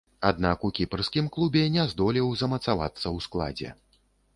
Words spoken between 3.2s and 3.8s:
складзе.